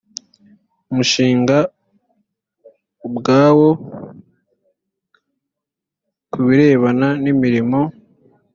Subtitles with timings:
[0.95, 1.57] mushinga
[3.07, 3.69] ubwawo
[6.31, 7.79] ku birebana n imirimo